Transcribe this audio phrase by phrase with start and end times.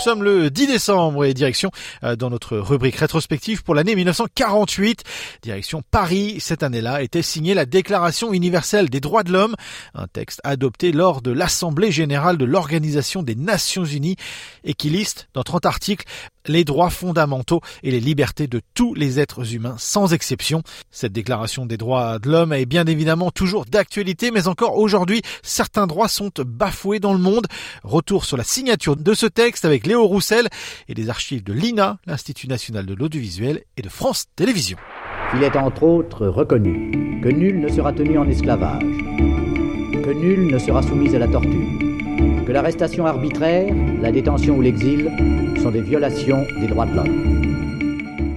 [0.00, 1.70] Sommes le 10 décembre et direction
[2.04, 5.04] euh, dans notre rubrique rétrospective pour l'année 1948.
[5.42, 9.54] Direction Paris, cette année-là, était signée la Déclaration universelle des droits de l'homme,
[9.94, 14.16] un texte adopté lors de l'Assemblée générale de l'Organisation des Nations unies
[14.64, 16.06] et qui liste dans 30 articles
[16.46, 20.62] les droits fondamentaux et les libertés de tous les êtres humains sans exception.
[20.90, 25.86] Cette déclaration des droits de l'homme est bien évidemment toujours d'actualité, mais encore aujourd'hui, certains
[25.86, 27.46] droits sont bafoués dans le monde.
[27.82, 30.48] Retour sur la signature de ce texte avec Léo Roussel
[30.88, 34.78] et les archives de l'INA, l'Institut national de l'audiovisuel et de France Télévisions.
[35.34, 40.58] Il est entre autres reconnu que nul ne sera tenu en esclavage, que nul ne
[40.58, 41.89] sera soumis à la torture
[42.50, 45.08] que l'arrestation arbitraire, la détention ou l'exil
[45.62, 47.39] sont des violations des droits de l'homme.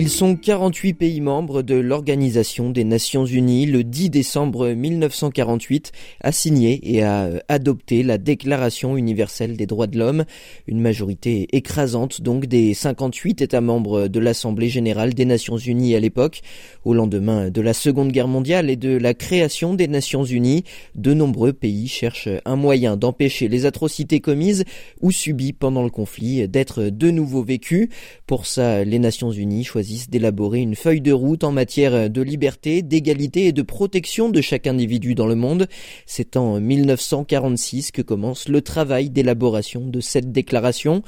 [0.00, 3.66] Ils sont 48 pays membres de l'Organisation des Nations Unies.
[3.66, 9.88] Le 10 décembre 1948 a signé et a euh, adopté la Déclaration universelle des droits
[9.88, 10.24] de l'homme.
[10.68, 16.00] Une majorité écrasante donc des 58 États membres de l'Assemblée générale des Nations Unies à
[16.00, 16.42] l'époque.
[16.84, 20.62] Au lendemain de la Seconde Guerre mondiale et de la création des Nations Unies,
[20.94, 24.62] de nombreux pays cherchent un moyen d'empêcher les atrocités commises
[25.00, 27.90] ou subies pendant le conflit d'être de nouveau vécues.
[28.28, 32.82] Pour ça, les Nations Unies choisissent d'élaborer une feuille de route en matière de liberté,
[32.82, 35.66] d'égalité et de protection de chaque individu dans le monde.
[36.06, 41.02] C'est en 1946 que commence le travail d'élaboration de cette déclaration.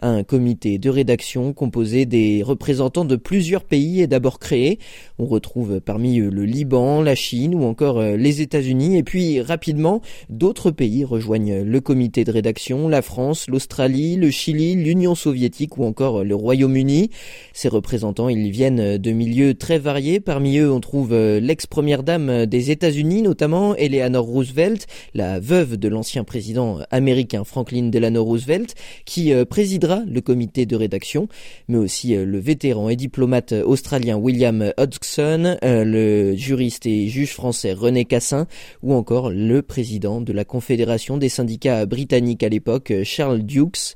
[0.00, 4.78] Un comité de rédaction composé des représentants de plusieurs pays est d'abord créé.
[5.18, 9.40] On retrouve parmi eux le Liban, la Chine ou encore euh, les États-Unis et puis
[9.40, 15.78] rapidement d'autres pays rejoignent le comité de rédaction, la France, l'Australie, le Chili, l'Union soviétique
[15.78, 17.10] ou encore le Royaume-Uni.
[17.52, 20.20] Ces représentants ils viennent de milieux très variés.
[20.20, 25.88] Parmi eux, on trouve euh, l'ex-première dame des États-Unis, notamment Eleanor Roosevelt, la veuve de
[25.88, 31.28] l'ancien président américain Franklin Delano Roosevelt, qui euh, présidera le comité de rédaction,
[31.68, 37.72] mais aussi euh, le vétéran et diplomate australien William Hodgson, le juriste et juge français
[37.72, 38.46] René Cassin,
[38.82, 43.94] ou encore le président de la Confédération des syndicats britanniques à l'époque, Charles Dukes.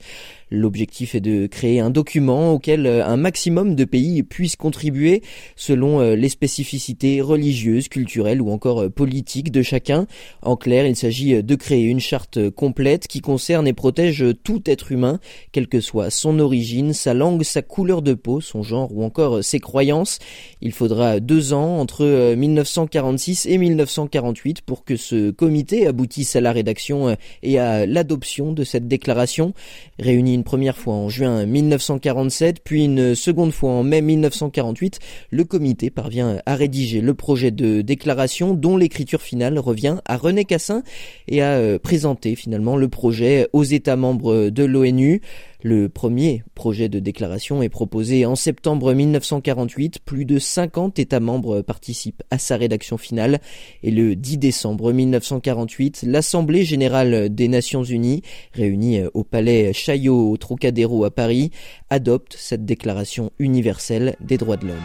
[0.51, 5.23] L'objectif est de créer un document auquel euh, un maximum de pays puissent contribuer
[5.55, 10.09] selon euh, les spécificités religieuses, culturelles ou encore euh, politiques de chacun.
[10.43, 14.91] En clair, il s'agit de créer une charte complète qui concerne et protège tout être
[14.91, 15.21] humain,
[15.53, 19.45] quelle que soit son origine, sa langue, sa couleur de peau, son genre ou encore
[19.45, 20.19] ses croyances.
[20.61, 26.51] Il faudra deux ans entre 1946 et 1948 pour que ce comité aboutisse à la
[26.51, 29.55] rédaction et à l'adoption de cette déclaration.
[29.99, 35.45] Réunie une première fois en juin 1947, puis une seconde fois en mai 1948, le
[35.45, 40.83] comité parvient à rédiger le projet de déclaration dont l'écriture finale revient à René Cassin
[41.29, 45.21] et à euh, présenter finalement le projet aux États membres de l'ONU.
[45.63, 49.99] Le premier projet de déclaration est proposé en septembre 1948.
[50.05, 53.41] Plus de 50 États membres participent à sa rédaction finale.
[53.83, 58.23] Et le 10 décembre 1948, l'Assemblée générale des Nations unies,
[58.55, 61.51] réunie au palais Chaillot au Trocadéro à Paris,
[61.91, 64.77] adopte cette déclaration universelle des droits de l'homme.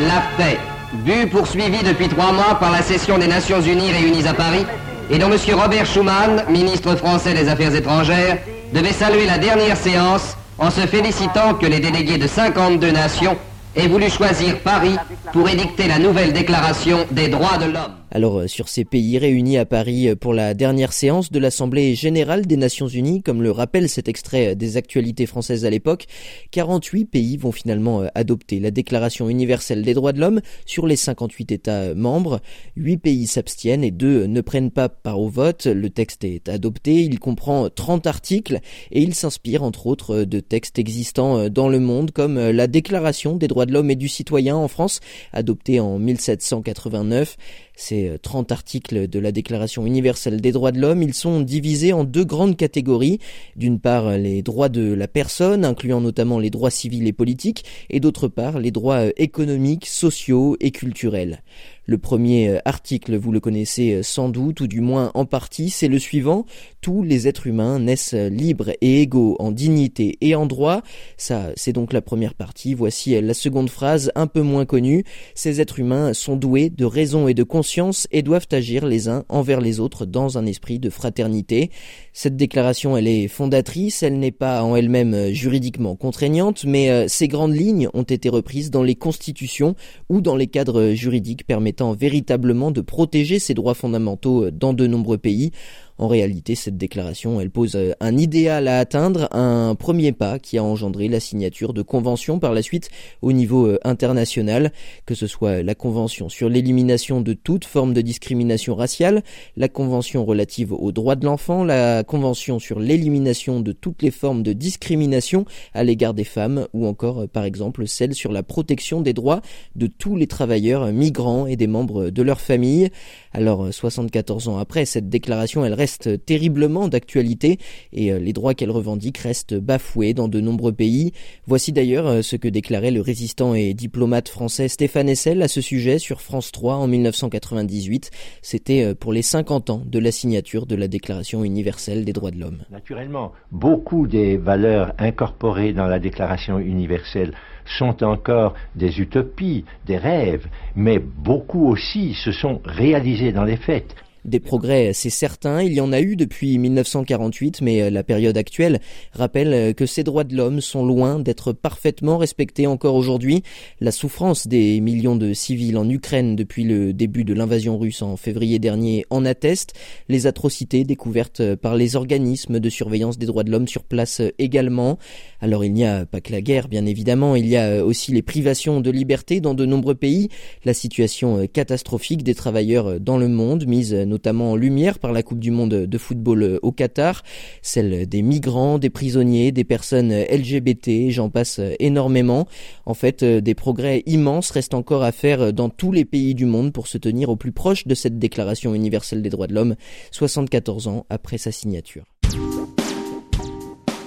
[0.00, 0.56] La paix,
[1.04, 4.64] vue poursuivie depuis trois mois par la session des Nations unies réunies à Paris,
[5.10, 5.38] et dont M.
[5.54, 8.38] Robert Schuman, ministre français des Affaires étrangères,
[8.72, 13.36] devait saluer la dernière séance en se félicitant que les délégués de 52 nations
[13.74, 14.96] aient voulu choisir Paris
[15.32, 18.00] pour édicter la nouvelle déclaration des droits de l'homme.
[18.12, 21.94] Alors euh, sur ces pays réunis à Paris euh, pour la dernière séance de l'Assemblée
[21.94, 26.06] générale des Nations unies, comme le rappelle cet extrait euh, des actualités françaises à l'époque,
[26.50, 31.52] 48 pays vont finalement adopter la Déclaration universelle des droits de l'homme sur les 58
[31.52, 32.40] États membres.
[32.74, 35.66] 8 pays s'abstiennent et 2 ne prennent pas part au vote.
[35.66, 38.58] Le texte est adopté, il comprend 30 articles
[38.90, 43.46] et il s'inspire entre autres de textes existants dans le monde comme la Déclaration des
[43.46, 45.00] droits de l'homme et du citoyen en France,
[45.32, 47.36] adoptée en 1789.
[47.80, 52.04] Ces 30 articles de la Déclaration universelle des droits de l'homme, ils sont divisés en
[52.04, 53.20] deux grandes catégories.
[53.56, 57.98] D'une part, les droits de la personne, incluant notamment les droits civils et politiques, et
[57.98, 61.42] d'autre part, les droits économiques, sociaux et culturels.
[61.86, 65.98] Le premier article, vous le connaissez sans doute, ou du moins en partie, c'est le
[65.98, 66.44] suivant.
[66.82, 70.82] Tous les êtres humains naissent libres et égaux en dignité et en droit.
[71.16, 72.74] Ça, c'est donc la première partie.
[72.74, 75.02] Voici la seconde phrase, un peu moins connue.
[75.34, 77.69] Ces êtres humains sont doués de raison et de conscience
[78.10, 81.70] et doivent agir les uns envers les autres dans un esprit de fraternité.
[82.12, 87.28] Cette déclaration, elle est fondatrice, elle n'est pas en elle-même juridiquement contraignante, mais euh, ces
[87.28, 89.74] grandes lignes ont été reprises dans les constitutions
[90.08, 95.18] ou dans les cadres juridiques permettant véritablement de protéger ces droits fondamentaux dans de nombreux
[95.18, 95.52] pays.
[96.00, 100.56] En réalité, cette déclaration, elle pose euh, un idéal à atteindre, un premier pas qui
[100.56, 102.88] a engendré la signature de conventions par la suite
[103.20, 104.72] au niveau euh, international,
[105.04, 109.22] que ce soit la convention sur l'élimination de toute forme de discrimination raciale,
[109.58, 114.42] la convention relative aux droits de l'enfant, la convention sur l'élimination de toutes les formes
[114.42, 115.44] de discrimination
[115.74, 119.42] à l'égard des femmes, ou encore euh, par exemple celle sur la protection des droits
[119.76, 122.88] de tous les travailleurs migrants et des membres de leur famille.
[123.34, 127.58] Alors 74 ans après, cette déclaration, elle reste terriblement d'actualité
[127.92, 131.12] et euh, les droits qu'elle revendique restent bafoués dans de nombreux pays.
[131.46, 135.60] Voici d'ailleurs euh, ce que déclarait le résistant et diplomate français Stéphane Essel à ce
[135.60, 138.10] sujet sur France 3 en 1998.
[138.42, 142.30] C'était euh, pour les 50 ans de la signature de la Déclaration universelle des droits
[142.30, 142.58] de l'homme.
[142.70, 147.32] Naturellement, beaucoup des valeurs incorporées dans la Déclaration universelle
[147.78, 153.94] sont encore des utopies, des rêves, mais beaucoup aussi se sont réalisés dans les faits.
[154.26, 158.36] Des progrès, c'est certain, il y en a eu depuis 1948, mais euh, la période
[158.36, 158.80] actuelle
[159.12, 163.42] rappelle euh, que ces droits de l'homme sont loin d'être parfaitement respectés encore aujourd'hui.
[163.80, 168.18] La souffrance des millions de civils en Ukraine depuis le début de l'invasion russe en
[168.18, 169.72] février dernier en atteste,
[170.10, 174.98] les atrocités découvertes par les organismes de surveillance des droits de l'homme sur place également.
[175.40, 178.22] Alors il n'y a pas que la guerre, bien évidemment, il y a aussi les
[178.22, 180.28] privations de liberté dans de nombreux pays,
[180.66, 185.38] la situation catastrophique des travailleurs dans le monde, mise notamment en lumière par la Coupe
[185.38, 187.22] du Monde de football euh, au Qatar,
[187.62, 192.46] celle des migrants, des prisonniers, des personnes LGBT, j'en passe euh, énormément.
[192.84, 196.44] En fait, euh, des progrès immenses restent encore à faire dans tous les pays du
[196.44, 199.76] monde pour se tenir au plus proche de cette déclaration universelle des droits de l'homme,
[200.10, 202.04] 74 ans après sa signature.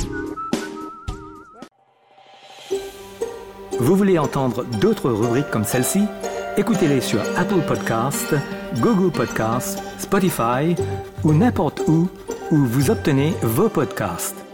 [3.80, 6.02] Vous voulez entendre d'autres rubriques comme celle-ci?
[6.58, 8.34] Écoutez-les sur Apple Podcasts,
[8.80, 10.76] Google Podcasts, Spotify
[11.24, 12.08] ou n'importe où
[12.50, 14.45] où vous obtenez vos podcasts.